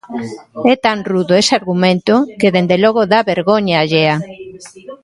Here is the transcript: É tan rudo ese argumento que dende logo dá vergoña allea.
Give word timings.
É 0.73 0.75
tan 0.85 0.97
rudo 1.11 1.33
ese 1.41 1.53
argumento 1.59 2.15
que 2.39 2.53
dende 2.55 2.77
logo 2.83 3.01
dá 3.11 3.19
vergoña 3.33 3.75
allea. 3.79 4.15